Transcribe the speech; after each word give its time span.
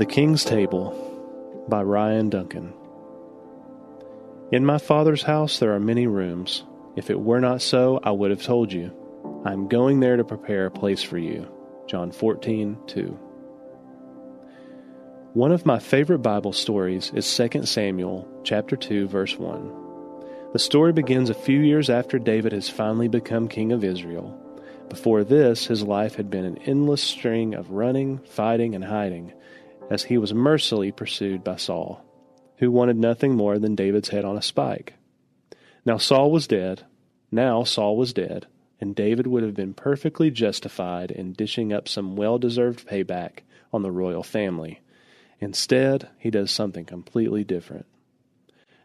The 0.00 0.06
King's 0.06 0.46
Table 0.46 1.66
by 1.68 1.82
Ryan 1.82 2.30
Duncan. 2.30 2.72
In 4.50 4.64
my 4.64 4.78
Father's 4.78 5.22
house 5.22 5.58
there 5.58 5.74
are 5.74 5.78
many 5.78 6.06
rooms. 6.06 6.64
If 6.96 7.10
it 7.10 7.20
were 7.20 7.38
not 7.38 7.60
so, 7.60 8.00
I 8.02 8.10
would 8.10 8.30
have 8.30 8.42
told 8.42 8.72
you. 8.72 8.94
I 9.44 9.52
am 9.52 9.68
going 9.68 10.00
there 10.00 10.16
to 10.16 10.24
prepare 10.24 10.64
a 10.64 10.70
place 10.70 11.02
for 11.02 11.18
you. 11.18 11.46
John 11.86 12.12
14, 12.12 12.78
2. 12.86 13.02
One 15.34 15.52
of 15.52 15.66
my 15.66 15.78
favorite 15.78 16.20
Bible 16.20 16.54
stories 16.54 17.12
is 17.14 17.36
2 17.36 17.66
Samuel 17.66 18.26
chapter 18.42 18.76
2 18.76 19.06
verse 19.06 19.36
1. 19.36 20.54
The 20.54 20.58
story 20.58 20.94
begins 20.94 21.28
a 21.28 21.34
few 21.34 21.60
years 21.60 21.90
after 21.90 22.18
David 22.18 22.52
has 22.52 22.70
finally 22.70 23.08
become 23.08 23.48
king 23.48 23.70
of 23.70 23.84
Israel. 23.84 24.34
Before 24.88 25.24
this, 25.24 25.66
his 25.66 25.82
life 25.82 26.14
had 26.14 26.30
been 26.30 26.46
an 26.46 26.56
endless 26.64 27.02
string 27.02 27.52
of 27.52 27.70
running, 27.70 28.16
fighting, 28.20 28.74
and 28.74 28.82
hiding 28.82 29.34
as 29.90 30.04
he 30.04 30.16
was 30.16 30.32
mercilessly 30.32 30.92
pursued 30.92 31.42
by 31.42 31.56
Saul, 31.56 32.02
who 32.58 32.70
wanted 32.70 32.96
nothing 32.96 33.34
more 33.34 33.58
than 33.58 33.74
David's 33.74 34.08
head 34.08 34.24
on 34.24 34.38
a 34.38 34.42
spike. 34.42 34.94
Now 35.84 35.98
Saul 35.98 36.30
was 36.30 36.46
dead. 36.46 36.84
Now 37.32 37.64
Saul 37.64 37.96
was 37.96 38.12
dead, 38.12 38.46
and 38.80 38.94
David 38.94 39.26
would 39.26 39.42
have 39.42 39.54
been 39.54 39.74
perfectly 39.74 40.30
justified 40.30 41.10
in 41.10 41.32
dishing 41.32 41.72
up 41.72 41.88
some 41.88 42.16
well 42.16 42.38
deserved 42.38 42.88
payback 42.88 43.40
on 43.72 43.82
the 43.82 43.90
royal 43.90 44.22
family. 44.22 44.80
Instead, 45.40 46.08
he 46.18 46.30
does 46.30 46.50
something 46.50 46.84
completely 46.84 47.44
different. 47.44 47.86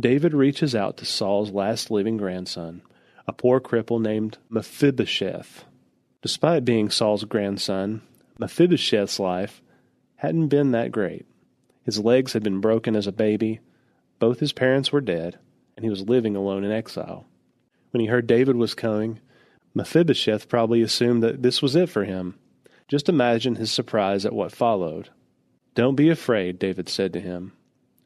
David 0.00 0.32
reaches 0.32 0.74
out 0.74 0.96
to 0.96 1.04
Saul's 1.04 1.50
last 1.50 1.90
living 1.90 2.16
grandson, 2.16 2.82
a 3.26 3.32
poor 3.32 3.60
cripple 3.60 4.00
named 4.00 4.38
Mephibosheth. 4.48 5.64
Despite 6.22 6.64
being 6.64 6.88
Saul's 6.88 7.24
grandson, 7.24 8.02
Mephibosheth's 8.38 9.20
life 9.20 9.60
hadn't 10.18 10.48
been 10.48 10.72
that 10.72 10.92
great. 10.92 11.26
His 11.84 11.98
legs 11.98 12.32
had 12.32 12.42
been 12.42 12.60
broken 12.60 12.94
as 12.94 13.06
a 13.06 13.12
baby, 13.12 13.60
both 14.18 14.40
his 14.40 14.52
parents 14.52 14.90
were 14.90 15.00
dead, 15.00 15.38
and 15.76 15.84
he 15.84 15.90
was 15.90 16.08
living 16.08 16.34
alone 16.34 16.64
in 16.64 16.72
exile. 16.72 17.24
When 17.92 18.00
he 18.00 18.08
heard 18.08 18.26
David 18.26 18.56
was 18.56 18.74
coming, 18.74 19.20
Mephibosheth 19.74 20.48
probably 20.48 20.82
assumed 20.82 21.22
that 21.22 21.42
this 21.42 21.62
was 21.62 21.76
it 21.76 21.88
for 21.88 22.04
him. 22.04 22.36
Just 22.88 23.08
imagine 23.08 23.54
his 23.54 23.70
surprise 23.70 24.26
at 24.26 24.32
what 24.32 24.50
followed. 24.50 25.10
Don't 25.74 25.94
be 25.94 26.10
afraid, 26.10 26.58
David 26.58 26.88
said 26.88 27.12
to 27.12 27.20
him, 27.20 27.52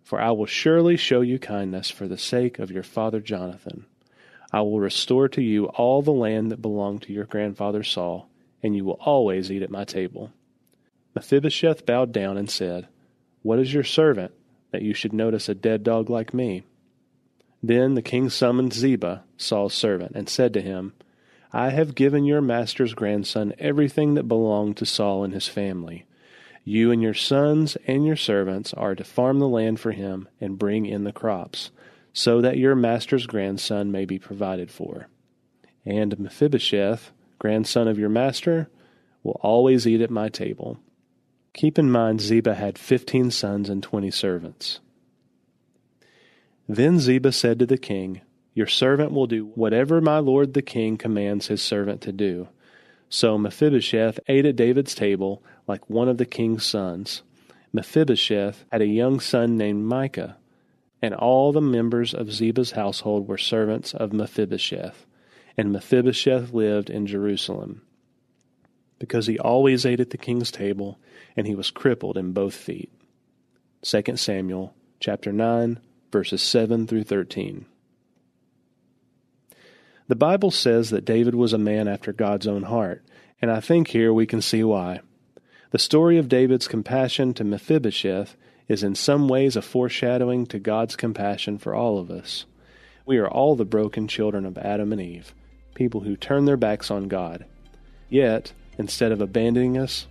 for 0.02 0.20
I 0.20 0.32
will 0.32 0.46
surely 0.46 0.98
show 0.98 1.22
you 1.22 1.38
kindness 1.38 1.88
for 1.88 2.06
the 2.06 2.18
sake 2.18 2.58
of 2.58 2.70
your 2.70 2.82
father 2.82 3.20
Jonathan. 3.20 3.86
I 4.52 4.60
will 4.60 4.80
restore 4.80 5.28
to 5.28 5.40
you 5.40 5.66
all 5.66 6.02
the 6.02 6.12
land 6.12 6.52
that 6.52 6.60
belonged 6.60 7.02
to 7.02 7.12
your 7.12 7.24
grandfather 7.24 7.82
Saul, 7.82 8.28
and 8.62 8.76
you 8.76 8.84
will 8.84 9.00
always 9.00 9.50
eat 9.50 9.62
at 9.62 9.70
my 9.70 9.84
table. 9.84 10.30
Mephibosheth 11.14 11.84
bowed 11.84 12.12
down 12.12 12.36
and 12.36 12.50
said, 12.50 12.88
What 13.42 13.58
is 13.58 13.74
your 13.74 13.84
servant, 13.84 14.32
that 14.70 14.82
you 14.82 14.94
should 14.94 15.12
notice 15.12 15.48
a 15.48 15.54
dead 15.54 15.82
dog 15.82 16.08
like 16.08 16.32
me? 16.32 16.62
Then 17.62 17.94
the 17.94 18.02
king 18.02 18.28
summoned 18.30 18.72
Ziba, 18.72 19.24
Saul's 19.36 19.74
servant, 19.74 20.12
and 20.16 20.28
said 20.28 20.52
to 20.54 20.60
him, 20.60 20.94
I 21.52 21.68
have 21.70 21.94
given 21.94 22.24
your 22.24 22.40
master's 22.40 22.94
grandson 22.94 23.52
everything 23.58 24.14
that 24.14 24.26
belonged 24.26 24.78
to 24.78 24.86
Saul 24.86 25.22
and 25.22 25.34
his 25.34 25.46
family. 25.46 26.06
You 26.64 26.90
and 26.90 27.02
your 27.02 27.14
sons 27.14 27.76
and 27.86 28.06
your 28.06 28.16
servants 28.16 28.72
are 28.72 28.94
to 28.94 29.04
farm 29.04 29.38
the 29.38 29.48
land 29.48 29.78
for 29.78 29.92
him 29.92 30.28
and 30.40 30.58
bring 30.58 30.86
in 30.86 31.04
the 31.04 31.12
crops, 31.12 31.70
so 32.14 32.40
that 32.40 32.56
your 32.56 32.74
master's 32.74 33.26
grandson 33.26 33.92
may 33.92 34.06
be 34.06 34.18
provided 34.18 34.70
for. 34.70 35.08
And 35.84 36.18
Mephibosheth, 36.18 37.10
grandson 37.38 37.86
of 37.86 37.98
your 37.98 38.08
master, 38.08 38.70
will 39.22 39.38
always 39.42 39.86
eat 39.86 40.00
at 40.00 40.10
my 40.10 40.28
table. 40.28 40.78
Keep 41.54 41.78
in 41.78 41.90
mind 41.90 42.20
Ziba 42.20 42.54
had 42.54 42.78
fifteen 42.78 43.30
sons 43.30 43.68
and 43.68 43.82
twenty 43.82 44.10
servants. 44.10 44.80
Then 46.66 46.98
Ziba 46.98 47.32
said 47.32 47.58
to 47.58 47.66
the 47.66 47.76
king, 47.76 48.22
Your 48.54 48.66
servant 48.66 49.12
will 49.12 49.26
do 49.26 49.52
whatever 49.54 50.00
my 50.00 50.18
lord 50.18 50.54
the 50.54 50.62
king 50.62 50.96
commands 50.96 51.48
his 51.48 51.60
servant 51.60 52.00
to 52.02 52.12
do. 52.12 52.48
So 53.10 53.36
Mephibosheth 53.36 54.18
ate 54.28 54.46
at 54.46 54.56
David's 54.56 54.94
table 54.94 55.42
like 55.68 55.90
one 55.90 56.08
of 56.08 56.16
the 56.16 56.24
king's 56.24 56.64
sons. 56.64 57.22
Mephibosheth 57.70 58.64
had 58.72 58.80
a 58.80 58.86
young 58.86 59.20
son 59.20 59.58
named 59.58 59.84
Micah, 59.84 60.38
and 61.02 61.14
all 61.14 61.52
the 61.52 61.60
members 61.60 62.14
of 62.14 62.32
Ziba's 62.32 62.70
household 62.70 63.28
were 63.28 63.36
servants 63.36 63.92
of 63.92 64.14
Mephibosheth. 64.14 65.04
And 65.58 65.70
Mephibosheth 65.70 66.54
lived 66.54 66.88
in 66.88 67.06
Jerusalem 67.06 67.82
because 69.02 69.26
he 69.26 69.36
always 69.36 69.84
ate 69.84 69.98
at 69.98 70.10
the 70.10 70.16
king's 70.16 70.52
table, 70.52 70.96
and 71.36 71.44
he 71.44 71.56
was 71.56 71.72
crippled 71.72 72.16
in 72.16 72.30
both 72.30 72.54
feet. 72.54 72.88
2 73.82 74.16
Samuel 74.16 74.74
chapter 75.00 75.32
9 75.32 75.80
verses 76.12 76.40
7 76.40 76.86
through 76.86 77.02
13. 77.02 77.66
The 80.06 80.14
Bible 80.14 80.52
says 80.52 80.90
that 80.90 81.04
David 81.04 81.34
was 81.34 81.52
a 81.52 81.58
man 81.58 81.88
after 81.88 82.12
God's 82.12 82.46
own 82.46 82.62
heart, 82.62 83.04
and 83.40 83.50
I 83.50 83.58
think 83.58 83.88
here 83.88 84.12
we 84.12 84.24
can 84.24 84.40
see 84.40 84.62
why. 84.62 85.00
The 85.72 85.80
story 85.80 86.16
of 86.16 86.28
David's 86.28 86.68
compassion 86.68 87.34
to 87.34 87.42
Mephibosheth 87.42 88.36
is 88.68 88.84
in 88.84 88.94
some 88.94 89.26
ways 89.26 89.56
a 89.56 89.62
foreshadowing 89.62 90.46
to 90.46 90.60
God's 90.60 90.94
compassion 90.94 91.58
for 91.58 91.74
all 91.74 91.98
of 91.98 92.08
us. 92.08 92.44
We 93.04 93.18
are 93.18 93.28
all 93.28 93.56
the 93.56 93.64
broken 93.64 94.06
children 94.06 94.46
of 94.46 94.56
Adam 94.58 94.92
and 94.92 95.00
Eve, 95.00 95.34
people 95.74 96.02
who 96.02 96.14
turn 96.14 96.44
their 96.44 96.56
backs 96.56 96.88
on 96.88 97.08
God. 97.08 97.46
Yet, 98.08 98.52
Instead 98.78 99.12
of 99.12 99.20
abandoning 99.20 99.78
us, 99.78 100.06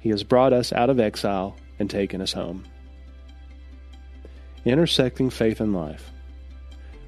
He 0.00 0.10
has 0.10 0.22
brought 0.22 0.52
us 0.52 0.72
out 0.72 0.90
of 0.90 1.00
exile 1.00 1.56
and 1.78 1.90
taken 1.90 2.20
us 2.20 2.32
home. 2.32 2.64
Intersecting 4.64 5.30
faith 5.30 5.60
and 5.60 5.74
life. 5.74 6.10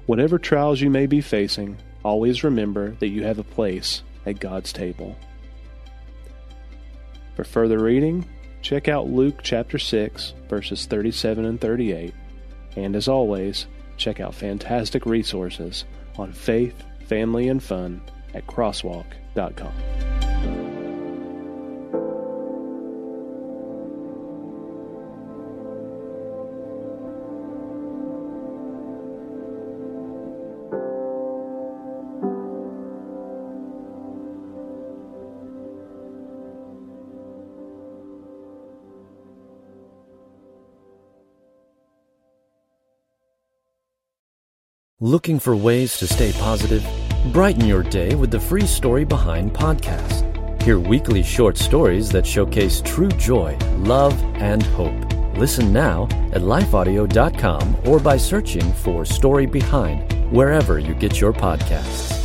Whatever 0.05 0.37
trials 0.37 0.79
you 0.79 0.89
may 0.89 1.05
be 1.05 1.21
facing, 1.21 1.77
always 2.03 2.43
remember 2.43 2.91
that 2.99 3.09
you 3.09 3.23
have 3.23 3.39
a 3.39 3.43
place 3.43 4.03
at 4.25 4.39
God's 4.39 4.71
table. 4.71 5.17
For 7.35 7.43
further 7.43 7.79
reading, 7.79 8.25
check 8.61 8.87
out 8.87 9.09
Luke 9.09 9.41
chapter 9.43 9.77
6, 9.77 10.33
verses 10.49 10.85
37 10.85 11.45
and 11.45 11.59
38. 11.59 12.13
And 12.75 12.95
as 12.95 13.07
always, 13.07 13.67
check 13.97 14.19
out 14.19 14.35
fantastic 14.35 15.05
resources 15.05 15.85
on 16.17 16.31
faith, 16.31 16.83
family, 17.07 17.49
and 17.49 17.61
fun 17.61 18.01
at 18.33 18.47
crosswalk.com. 18.47 20.06
Looking 44.99 45.37
for 45.39 45.55
ways 45.55 45.95
to 45.99 46.07
stay 46.07 46.31
positive? 46.31 46.83
Brighten 47.31 47.67
your 47.67 47.83
day 47.83 48.15
with 48.15 48.31
the 48.31 48.39
Free 48.39 48.65
Story 48.65 49.05
Behind 49.05 49.53
podcast. 49.53 50.23
Hear 50.63 50.79
weekly 50.79 51.21
short 51.21 51.55
stories 51.55 52.09
that 52.09 52.25
showcase 52.25 52.81
true 52.81 53.09
joy, 53.09 53.55
love, 53.77 54.19
and 54.41 54.63
hope. 54.63 54.97
Listen 55.37 55.71
now 55.71 56.05
at 56.33 56.41
lifeaudio.com 56.41 57.77
or 57.85 57.99
by 57.99 58.17
searching 58.17 58.73
for 58.73 59.05
Story 59.05 59.45
Behind 59.45 60.11
wherever 60.31 60.79
you 60.79 60.95
get 60.95 61.21
your 61.21 61.31
podcasts. 61.31 62.16